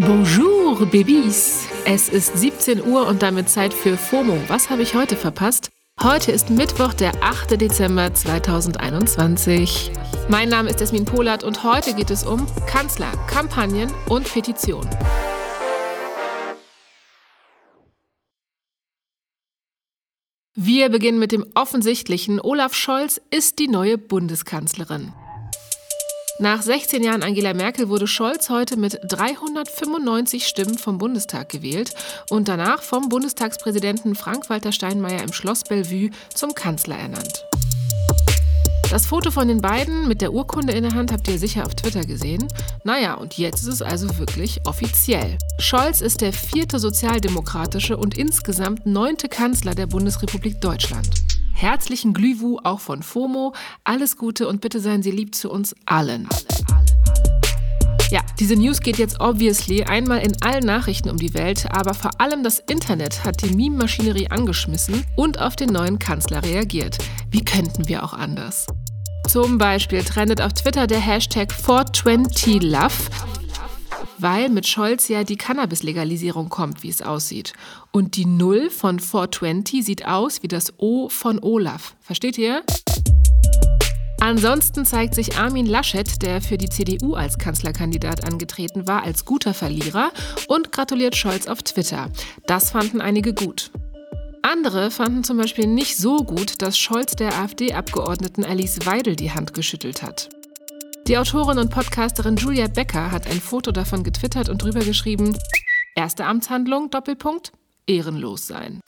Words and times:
Bonjour, 0.00 0.86
Babys! 0.86 1.66
Es 1.84 2.08
ist 2.08 2.38
17 2.38 2.86
Uhr 2.86 3.08
und 3.08 3.20
damit 3.20 3.48
Zeit 3.48 3.74
für 3.74 3.96
FOMO. 3.96 4.38
Was 4.46 4.70
habe 4.70 4.82
ich 4.82 4.94
heute 4.94 5.16
verpasst? 5.16 5.72
Heute 6.00 6.30
ist 6.30 6.50
Mittwoch, 6.50 6.94
der 6.94 7.20
8. 7.24 7.60
Dezember 7.60 8.14
2021. 8.14 9.90
Mein 10.28 10.50
Name 10.50 10.70
ist 10.70 10.80
Esmin 10.80 11.04
Polat 11.04 11.42
und 11.42 11.64
heute 11.64 11.94
geht 11.94 12.12
es 12.12 12.22
um 12.22 12.46
Kanzler, 12.68 13.10
Kampagnen 13.26 13.92
und 14.08 14.32
Petitionen. 14.32 14.88
Wir 20.54 20.90
beginnen 20.90 21.18
mit 21.18 21.32
dem 21.32 21.44
offensichtlichen. 21.56 22.40
Olaf 22.40 22.72
Scholz 22.72 23.20
ist 23.32 23.58
die 23.58 23.66
neue 23.66 23.98
Bundeskanzlerin. 23.98 25.12
Nach 26.40 26.62
16 26.62 27.02
Jahren 27.02 27.24
Angela 27.24 27.52
Merkel 27.52 27.88
wurde 27.88 28.06
Scholz 28.06 28.48
heute 28.48 28.76
mit 28.76 29.00
395 29.02 30.46
Stimmen 30.46 30.78
vom 30.78 30.96
Bundestag 30.96 31.48
gewählt 31.48 31.94
und 32.30 32.46
danach 32.46 32.82
vom 32.82 33.08
Bundestagspräsidenten 33.08 34.14
Frank-Walter 34.14 34.70
Steinmeier 34.70 35.24
im 35.24 35.32
Schloss 35.32 35.64
Bellevue 35.64 36.10
zum 36.32 36.54
Kanzler 36.54 36.96
ernannt. 36.96 37.44
Das 38.88 39.06
Foto 39.06 39.32
von 39.32 39.48
den 39.48 39.60
beiden 39.60 40.06
mit 40.06 40.20
der 40.20 40.32
Urkunde 40.32 40.72
in 40.72 40.84
der 40.84 40.94
Hand 40.94 41.10
habt 41.10 41.26
ihr 41.26 41.40
sicher 41.40 41.66
auf 41.66 41.74
Twitter 41.74 42.06
gesehen. 42.06 42.46
Naja, 42.84 43.14
und 43.14 43.36
jetzt 43.36 43.62
ist 43.62 43.74
es 43.74 43.82
also 43.82 44.16
wirklich 44.18 44.60
offiziell. 44.64 45.38
Scholz 45.58 46.00
ist 46.00 46.20
der 46.20 46.32
vierte 46.32 46.78
sozialdemokratische 46.78 47.96
und 47.96 48.16
insgesamt 48.16 48.86
neunte 48.86 49.28
Kanzler 49.28 49.74
der 49.74 49.88
Bundesrepublik 49.88 50.60
Deutschland. 50.60 51.10
Herzlichen 51.58 52.14
Glühwu 52.14 52.58
auch 52.62 52.78
von 52.78 53.02
FOMO. 53.02 53.52
Alles 53.82 54.16
Gute 54.16 54.46
und 54.46 54.60
bitte 54.60 54.78
seien 54.78 55.02
Sie 55.02 55.10
lieb 55.10 55.34
zu 55.34 55.50
uns 55.50 55.74
allen. 55.86 56.28
Ja, 58.12 58.20
diese 58.38 58.54
News 58.54 58.78
geht 58.78 58.96
jetzt 58.96 59.18
obviously 59.18 59.82
einmal 59.82 60.20
in 60.20 60.40
allen 60.40 60.64
Nachrichten 60.64 61.10
um 61.10 61.16
die 61.16 61.34
Welt, 61.34 61.66
aber 61.72 61.94
vor 61.94 62.12
allem 62.20 62.44
das 62.44 62.60
Internet 62.60 63.24
hat 63.24 63.42
die 63.42 63.52
Meme-Maschinerie 63.52 64.28
angeschmissen 64.30 65.04
und 65.16 65.40
auf 65.40 65.56
den 65.56 65.70
neuen 65.70 65.98
Kanzler 65.98 66.44
reagiert. 66.44 66.96
Wie 67.32 67.44
könnten 67.44 67.88
wir 67.88 68.04
auch 68.04 68.12
anders? 68.12 68.68
Zum 69.26 69.58
Beispiel 69.58 70.04
trendet 70.04 70.40
auf 70.40 70.52
Twitter 70.52 70.86
der 70.86 71.00
Hashtag 71.00 71.50
420love 71.52 73.10
weil 74.18 74.48
mit 74.48 74.66
Scholz 74.66 75.08
ja 75.08 75.24
die 75.24 75.36
Cannabis-Legalisierung 75.36 76.48
kommt, 76.48 76.82
wie 76.82 76.88
es 76.88 77.02
aussieht. 77.02 77.52
Und 77.92 78.16
die 78.16 78.26
Null 78.26 78.70
von 78.70 79.00
420 79.00 79.84
sieht 79.84 80.06
aus 80.06 80.42
wie 80.42 80.48
das 80.48 80.74
O 80.78 81.08
von 81.08 81.38
Olaf. 81.42 81.94
Versteht 82.00 82.38
ihr? 82.38 82.62
Ansonsten 84.20 84.84
zeigt 84.84 85.14
sich 85.14 85.38
Armin 85.38 85.66
Laschet, 85.66 86.20
der 86.22 86.42
für 86.42 86.58
die 86.58 86.68
CDU 86.68 87.14
als 87.14 87.38
Kanzlerkandidat 87.38 88.26
angetreten 88.26 88.88
war, 88.88 89.04
als 89.04 89.24
guter 89.24 89.54
Verlierer 89.54 90.10
und 90.48 90.72
gratuliert 90.72 91.16
Scholz 91.16 91.46
auf 91.46 91.62
Twitter. 91.62 92.10
Das 92.46 92.70
fanden 92.70 93.00
einige 93.00 93.32
gut. 93.32 93.70
Andere 94.42 94.90
fanden 94.90 95.24
zum 95.24 95.36
Beispiel 95.36 95.66
nicht 95.66 95.96
so 95.96 96.18
gut, 96.18 96.62
dass 96.62 96.78
Scholz 96.78 97.14
der 97.14 97.38
AfD-Abgeordneten 97.38 98.44
Alice 98.44 98.78
Weidel 98.86 99.14
die 99.14 99.30
Hand 99.30 99.54
geschüttelt 99.54 100.02
hat. 100.02 100.30
Die 101.08 101.16
Autorin 101.16 101.56
und 101.56 101.70
Podcasterin 101.70 102.36
Julia 102.36 102.68
Becker 102.68 103.10
hat 103.10 103.26
ein 103.26 103.40
Foto 103.40 103.72
davon 103.72 104.04
getwittert 104.04 104.50
und 104.50 104.62
drüber 104.62 104.80
geschrieben: 104.80 105.34
Erste 105.94 106.26
Amtshandlung, 106.26 106.90
Doppelpunkt, 106.90 107.50
ehrenlos 107.86 108.46
sein. 108.46 108.82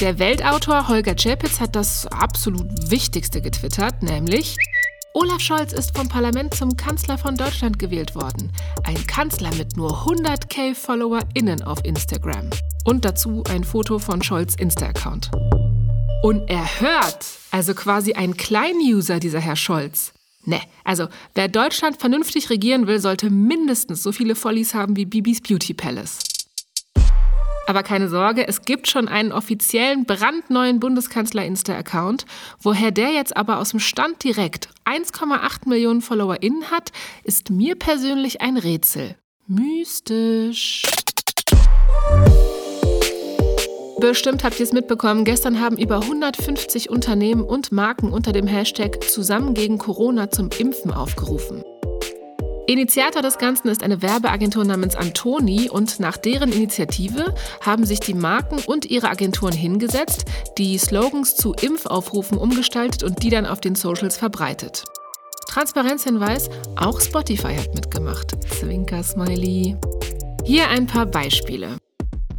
Der 0.00 0.18
Weltautor 0.18 0.88
Holger 0.88 1.14
Czapitz 1.14 1.60
hat 1.60 1.76
das 1.76 2.06
absolut 2.06 2.90
Wichtigste 2.90 3.42
getwittert, 3.42 4.02
nämlich 4.02 4.56
Olaf 5.12 5.40
Scholz 5.40 5.74
ist 5.74 5.94
vom 5.94 6.08
Parlament 6.08 6.54
zum 6.54 6.74
Kanzler 6.74 7.18
von 7.18 7.36
Deutschland 7.36 7.78
gewählt 7.78 8.14
worden. 8.14 8.50
Ein 8.84 9.06
Kanzler 9.06 9.54
mit 9.56 9.76
nur 9.76 10.06
100k 10.06 10.74
FollowerInnen 10.74 11.62
auf 11.64 11.84
Instagram. 11.84 12.48
Und 12.86 13.04
dazu 13.04 13.44
ein 13.50 13.64
Foto 13.64 13.98
von 13.98 14.22
Scholz 14.22 14.54
Insta-Account. 14.54 15.30
Und 16.22 16.48
er 16.48 16.64
hört, 16.80 17.26
also 17.50 17.74
quasi 17.74 18.14
ein 18.14 18.38
Klein-User, 18.38 19.20
dieser 19.20 19.40
Herr 19.40 19.56
Scholz. 19.56 20.13
Ne, 20.46 20.60
also 20.84 21.08
wer 21.34 21.48
Deutschland 21.48 21.98
vernünftig 21.98 22.50
regieren 22.50 22.86
will, 22.86 23.00
sollte 23.00 23.30
mindestens 23.30 24.02
so 24.02 24.12
viele 24.12 24.34
Follies 24.34 24.74
haben 24.74 24.96
wie 24.96 25.06
Bibis 25.06 25.40
Beauty 25.40 25.74
Palace. 25.74 26.18
Aber 27.66 27.82
keine 27.82 28.08
Sorge, 28.08 28.46
es 28.46 28.62
gibt 28.62 28.88
schon 28.88 29.08
einen 29.08 29.32
offiziellen 29.32 30.04
brandneuen 30.04 30.80
Bundeskanzler-Insta-Account. 30.80 32.26
Woher 32.60 32.90
der 32.90 33.12
jetzt 33.12 33.36
aber 33.36 33.58
aus 33.58 33.70
dem 33.70 33.80
Stand 33.80 34.22
direkt 34.22 34.68
1,8 34.84 35.68
Millionen 35.68 36.02
FollowerInnen 36.02 36.70
hat, 36.70 36.92
ist 37.22 37.48
mir 37.50 37.76
persönlich 37.76 38.42
ein 38.42 38.58
Rätsel. 38.58 39.16
Mystisch. 39.46 40.82
Bestimmt 44.06 44.44
habt 44.44 44.60
ihr 44.60 44.64
es 44.64 44.74
mitbekommen, 44.74 45.24
gestern 45.24 45.60
haben 45.60 45.78
über 45.78 46.02
150 46.02 46.90
Unternehmen 46.90 47.42
und 47.42 47.72
Marken 47.72 48.12
unter 48.12 48.32
dem 48.32 48.46
Hashtag 48.46 49.02
Zusammen 49.02 49.54
gegen 49.54 49.78
Corona 49.78 50.30
zum 50.30 50.50
Impfen 50.58 50.92
aufgerufen. 50.92 51.62
Initiator 52.66 53.22
des 53.22 53.38
Ganzen 53.38 53.68
ist 53.68 53.82
eine 53.82 54.02
Werbeagentur 54.02 54.62
namens 54.66 54.94
Antoni 54.94 55.70
und 55.70 56.00
nach 56.00 56.18
deren 56.18 56.52
Initiative 56.52 57.34
haben 57.62 57.86
sich 57.86 57.98
die 57.98 58.12
Marken 58.12 58.58
und 58.66 58.84
ihre 58.84 59.08
Agenturen 59.08 59.54
hingesetzt, 59.54 60.26
die 60.58 60.76
Slogans 60.76 61.34
zu 61.34 61.54
Impfaufrufen 61.54 62.36
umgestaltet 62.36 63.04
und 63.04 63.22
die 63.22 63.30
dann 63.30 63.46
auf 63.46 63.62
den 63.62 63.74
Socials 63.74 64.18
verbreitet. 64.18 64.84
Transparenzhinweis, 65.48 66.50
auch 66.76 67.00
Spotify 67.00 67.56
hat 67.56 67.74
mitgemacht. 67.74 68.32
Zwinker 68.52 69.02
Smiley. 69.02 69.78
Hier 70.44 70.68
ein 70.68 70.86
paar 70.86 71.06
Beispiele. 71.06 71.78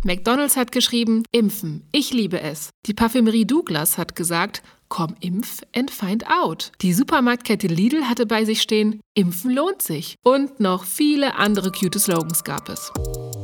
McDonald's 0.06 0.56
hat 0.56 0.72
geschrieben, 0.72 1.24
impfen, 1.32 1.82
ich 1.92 2.14
liebe 2.14 2.40
es. 2.40 2.70
Die 2.86 2.94
Parfümerie 2.94 3.46
Douglas 3.46 3.98
hat 3.98 4.16
gesagt, 4.16 4.62
komm 4.88 5.16
impf 5.20 5.64
and 5.76 5.90
find 5.90 6.30
out. 6.30 6.72
Die 6.84 6.94
Supermarktkette 6.94 7.66
Lidl 7.66 8.04
hatte 8.04 8.28
bei 8.28 8.46
sich 8.46 8.62
stehen, 8.62 9.02
impfen 9.16 9.50
lohnt 9.50 9.82
sich. 9.82 10.14
Und 10.24 10.60
noch 10.60 10.84
viele 10.84 11.38
andere 11.38 11.72
cute 11.72 12.00
Slogans 12.00 12.44
gab 12.44 12.70
es. 12.70 12.92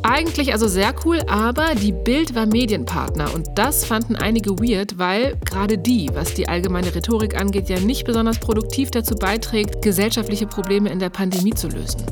Eigentlich 0.04 0.54
also 0.54 0.68
sehr 0.68 0.94
cool, 1.04 1.22
aber 1.28 1.74
die 1.74 1.94
Bild 1.94 2.36
war 2.36 2.46
Medienpartner 2.46 3.34
und 3.34 3.48
das 3.56 3.84
fanden 3.84 4.16
einige 4.16 4.52
weird, 4.60 5.00
weil 5.00 5.38
gerade 5.44 5.80
die, 5.80 6.12
was 6.14 6.36
die 6.36 6.48
allgemeine 6.48 6.94
Rhetorik 6.94 7.42
angeht, 7.42 7.70
ja 7.70 7.80
nicht 7.80 8.06
besonders 8.06 8.40
produktiv 8.40 8.92
dazu 8.92 9.16
beiträgt, 9.16 9.82
gesellschaftliche 9.82 10.46
Probleme 10.46 10.92
in 10.92 11.00
der 11.00 11.10
Pandemie 11.10 11.56
zu 11.56 11.70
lösen. 11.70 12.06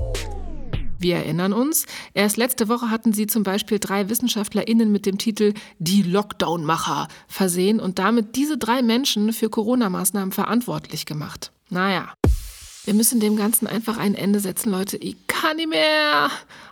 Wir 1.00 1.16
erinnern 1.16 1.54
uns, 1.54 1.86
erst 2.14 2.36
letzte 2.36 2.68
Woche 2.68 2.92
hatten 2.92 3.14
sie 3.14 3.26
zum 3.26 3.44
Beispiel 3.44 3.80
drei 3.80 4.10
WissenschaftlerInnen 4.10 4.92
mit 4.92 5.06
dem 5.06 5.18
Titel 5.18 5.54
Die 5.80 6.04
Lockdown-Macher 6.04 7.08
versehen 7.28 7.80
und 7.80 8.00
damit 8.00 8.36
diese 8.36 8.58
drei 8.58 8.82
Menschen 8.82 9.32
für 9.32 9.50
Corona-Maßnahmen 9.50 10.34
verantwortlich 10.34 11.06
gemacht. 11.06 11.52
Naja, 11.70 12.14
wir 12.84 12.94
müssen 12.94 13.20
dem 13.20 13.38
Ganzen 13.38 13.68
einfach 13.68 13.98
ein 13.98 14.14
Ende 14.14 14.40
setzen, 14.42 14.72
Leute. 14.72 14.98
Ich 14.98 15.16
kann 15.28 15.58
nicht 15.58 15.70
mehr. 15.70 16.30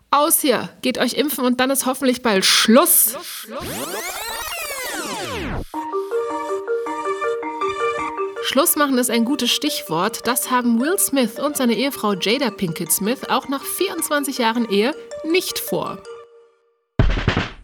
Aus 0.10 0.42
hier, 0.42 0.70
geht 0.82 0.98
euch 0.98 1.14
impfen 1.14 1.46
und 1.46 1.60
dann 1.60 1.70
ist 1.70 1.86
hoffentlich 1.86 2.22
bald 2.22 2.44
Schluss. 2.44 3.12
Schluss, 3.12 3.28
Schluss. 3.28 3.64
Schluss 8.48 8.78
machen 8.78 8.98
ist 8.98 9.12
ein 9.12 9.26
gutes 9.26 9.52
Stichwort. 9.52 10.26
Das 10.26 10.50
haben 10.50 10.80
Will 10.80 10.98
Smith 10.98 11.38
und 11.38 11.58
seine 11.58 11.74
Ehefrau 11.74 12.14
Jada 12.14 12.50
Pinkett 12.50 12.94
Smith 12.94 13.26
auch 13.28 13.50
nach 13.50 13.62
24 13.62 14.38
Jahren 14.38 14.70
Ehe 14.70 14.96
nicht 15.30 15.60
vor. 15.60 16.02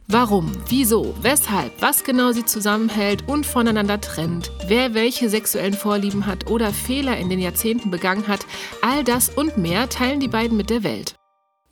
Warum, 0.10 0.52
wieso, 0.68 1.16
weshalb, 1.22 1.72
was 1.82 2.04
genau 2.04 2.34
sie 2.34 2.44
zusammenhält 2.44 3.30
und 3.30 3.46
voneinander 3.46 4.02
trennt, 4.02 4.52
wer 4.68 4.94
welche 4.94 5.30
sexuellen 5.30 5.74
Vorlieben 5.74 6.26
hat 6.26 6.52
oder 6.52 6.74
Fehler 6.74 7.16
in 7.16 7.30
den 7.30 7.40
Jahrzehnten 7.40 7.90
begangen 7.90 8.28
hat, 8.28 8.46
all 8.82 9.06
das 9.06 9.30
und 9.30 9.58
mehr 9.58 9.88
teilen 9.88 10.20
die 10.20 10.28
beiden 10.28 10.58
mit 10.58 10.70
der 10.70 10.84
Welt. 10.84 11.16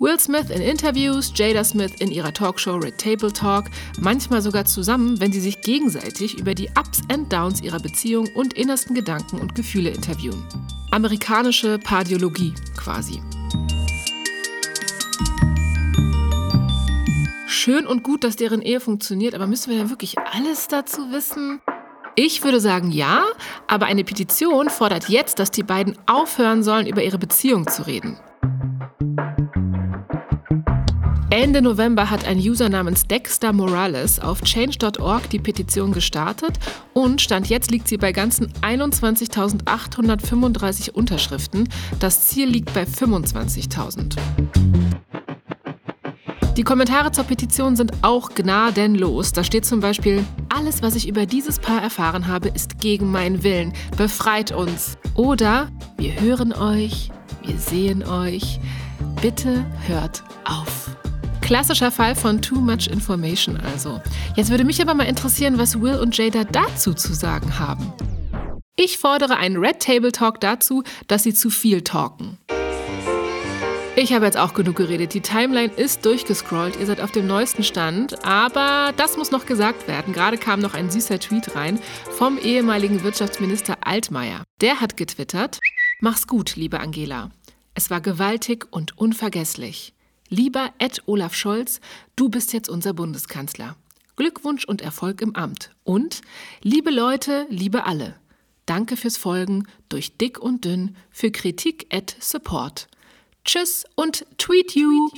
Will 0.01 0.19
Smith 0.19 0.49
in 0.49 0.63
Interviews, 0.63 1.31
Jada 1.35 1.63
Smith 1.63 1.93
in 1.99 2.09
ihrer 2.09 2.33
Talkshow 2.33 2.75
Red 2.75 2.97
Table 2.97 3.31
Talk, 3.31 3.65
manchmal 3.99 4.41
sogar 4.41 4.65
zusammen, 4.65 5.19
wenn 5.19 5.31
sie 5.31 5.39
sich 5.39 5.61
gegenseitig 5.61 6.39
über 6.39 6.55
die 6.55 6.69
Ups 6.69 7.01
and 7.07 7.31
Downs 7.31 7.61
ihrer 7.61 7.79
Beziehung 7.79 8.27
und 8.33 8.55
innersten 8.55 8.95
Gedanken 8.95 9.39
und 9.39 9.53
Gefühle 9.53 9.91
interviewen. 9.91 10.43
Amerikanische 10.89 11.77
Pardiologie 11.77 12.55
quasi. 12.75 13.21
Schön 17.45 17.85
und 17.85 18.01
gut, 18.01 18.23
dass 18.23 18.35
deren 18.35 18.63
Ehe 18.63 18.79
funktioniert, 18.79 19.35
aber 19.35 19.45
müssen 19.45 19.69
wir 19.69 19.77
denn 19.77 19.91
wirklich 19.91 20.17
alles 20.17 20.67
dazu 20.67 21.11
wissen? 21.11 21.61
Ich 22.15 22.43
würde 22.43 22.59
sagen 22.59 22.89
ja, 22.89 23.23
aber 23.67 23.85
eine 23.85 24.03
Petition 24.03 24.71
fordert 24.71 25.09
jetzt, 25.09 25.37
dass 25.37 25.51
die 25.51 25.61
beiden 25.61 25.95
aufhören 26.07 26.63
sollen, 26.63 26.87
über 26.87 27.03
ihre 27.03 27.19
Beziehung 27.19 27.67
zu 27.67 27.85
reden. 27.85 28.17
Ende 31.31 31.61
November 31.61 32.09
hat 32.09 32.25
ein 32.27 32.39
User 32.39 32.67
namens 32.67 33.07
Dexter 33.07 33.53
Morales 33.53 34.19
auf 34.19 34.41
change.org 34.41 35.29
die 35.29 35.39
Petition 35.39 35.93
gestartet 35.93 36.59
und 36.93 37.21
Stand 37.21 37.47
jetzt 37.47 37.71
liegt 37.71 37.87
sie 37.87 37.95
bei 37.95 38.11
ganzen 38.11 38.51
21.835 38.61 40.91
Unterschriften. 40.91 41.69
Das 42.01 42.27
Ziel 42.27 42.49
liegt 42.49 42.73
bei 42.73 42.83
25.000. 42.83 44.17
Die 46.57 46.63
Kommentare 46.63 47.13
zur 47.13 47.23
Petition 47.23 47.77
sind 47.77 47.93
auch 48.01 48.35
gnadenlos. 48.35 49.31
Da 49.31 49.45
steht 49.45 49.65
zum 49.65 49.79
Beispiel, 49.79 50.25
alles, 50.49 50.81
was 50.81 50.95
ich 50.95 51.07
über 51.07 51.25
dieses 51.25 51.59
Paar 51.59 51.81
erfahren 51.81 52.27
habe, 52.27 52.49
ist 52.49 52.81
gegen 52.81 53.09
meinen 53.09 53.41
Willen. 53.41 53.71
Befreit 53.95 54.51
uns. 54.51 54.97
Oder 55.15 55.69
wir 55.95 56.19
hören 56.19 56.51
euch, 56.51 57.09
wir 57.45 57.57
sehen 57.57 58.03
euch. 58.03 58.59
Bitte 59.21 59.65
hört 59.87 60.25
auf. 60.43 60.80
Klassischer 61.51 61.91
Fall 61.91 62.15
von 62.15 62.41
Too 62.41 62.61
Much 62.61 62.87
Information 62.87 63.57
also. 63.57 64.01
Jetzt 64.37 64.51
würde 64.51 64.63
mich 64.63 64.81
aber 64.81 64.93
mal 64.93 65.03
interessieren, 65.03 65.57
was 65.57 65.81
Will 65.81 65.95
und 65.95 66.15
Jada 66.17 66.45
dazu 66.45 66.93
zu 66.93 67.13
sagen 67.13 67.59
haben. 67.59 67.91
Ich 68.77 68.97
fordere 68.97 69.35
einen 69.35 69.57
Red 69.57 69.81
Table 69.81 70.13
Talk 70.13 70.39
dazu, 70.39 70.83
dass 71.07 71.23
sie 71.23 71.33
zu 71.33 71.49
viel 71.49 71.81
talken. 71.81 72.37
Ich 73.97 74.13
habe 74.13 74.23
jetzt 74.23 74.37
auch 74.37 74.53
genug 74.53 74.77
geredet. 74.77 75.13
Die 75.13 75.19
Timeline 75.19 75.73
ist 75.73 76.05
durchgescrollt. 76.05 76.79
Ihr 76.79 76.85
seid 76.85 77.01
auf 77.01 77.11
dem 77.11 77.27
neuesten 77.27 77.65
Stand. 77.65 78.23
Aber 78.23 78.93
das 78.95 79.17
muss 79.17 79.31
noch 79.31 79.45
gesagt 79.45 79.89
werden. 79.89 80.13
Gerade 80.13 80.37
kam 80.37 80.61
noch 80.61 80.73
ein 80.73 80.89
süßer 80.89 81.19
Tweet 81.19 81.53
rein 81.53 81.81
vom 82.11 82.37
ehemaligen 82.37 83.03
Wirtschaftsminister 83.03 83.75
Altmaier. 83.81 84.43
Der 84.61 84.79
hat 84.79 84.95
getwittert: 84.95 85.59
Mach's 85.99 86.27
gut, 86.27 86.55
liebe 86.55 86.79
Angela. 86.79 87.29
Es 87.73 87.89
war 87.89 87.99
gewaltig 87.99 88.67
und 88.71 88.97
unvergesslich. 88.97 89.93
Lieber 90.33 90.71
Ed 90.77 91.03
Olaf 91.07 91.35
Scholz, 91.35 91.81
du 92.15 92.29
bist 92.29 92.53
jetzt 92.53 92.69
unser 92.69 92.93
Bundeskanzler. 92.93 93.75
Glückwunsch 94.15 94.63
und 94.63 94.81
Erfolg 94.81 95.21
im 95.21 95.35
Amt. 95.35 95.71
Und, 95.83 96.21
liebe 96.61 96.89
Leute, 96.89 97.45
liebe 97.49 97.85
alle, 97.85 98.15
danke 98.65 98.95
fürs 98.95 99.17
Folgen 99.17 99.67
durch 99.89 100.15
dick 100.15 100.39
und 100.39 100.63
dünn, 100.63 100.95
für 101.09 101.31
Kritik 101.31 101.85
at 101.93 102.15
Support. 102.21 102.87
Tschüss 103.43 103.83
und 103.95 104.25
tweet 104.37 104.73
you. 104.73 105.09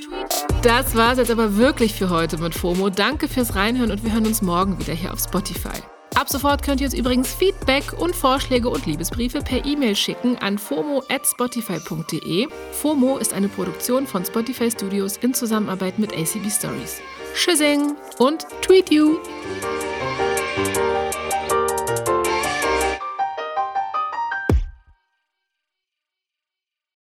Das 0.63 0.95
war's 0.95 1.19
jetzt 1.19 1.30
aber 1.30 1.57
wirklich 1.57 1.94
für 1.94 2.10
heute 2.10 2.39
mit 2.39 2.56
FOMO. 2.56 2.89
Danke 2.89 3.27
fürs 3.27 3.54
Reinhören 3.54 3.92
und 3.92 4.04
wir 4.04 4.13
hören 4.13 4.25
uns 4.25 4.42
morgen 4.42 4.80
wieder 4.80 4.94
hier 4.95 5.13
auf 5.13 5.19
Spotify. 5.19 5.77
Ab 6.24 6.30
sofort 6.30 6.64
könnt 6.64 6.80
ihr 6.80 6.86
uns 6.86 6.94
übrigens 6.94 7.34
Feedback 7.34 8.00
und 8.00 8.16
Vorschläge 8.16 8.70
und 8.70 8.86
Liebesbriefe 8.86 9.42
per 9.42 9.66
E-Mail 9.66 9.94
schicken 9.94 10.38
an 10.38 10.58
fomo@spotify.de. 10.58 12.48
FOMO 12.72 13.18
ist 13.18 13.34
eine 13.34 13.50
Produktion 13.50 14.08
von 14.08 14.24
Spotify 14.24 14.72
Studios 14.72 15.18
in 15.18 15.34
Zusammenarbeit 15.34 16.00
mit 16.00 16.14
ACB 16.14 16.50
Stories. 16.50 17.02
Tschüssing 17.36 17.98
und 18.20 18.48
tweet 18.62 18.90
you! 18.90 19.18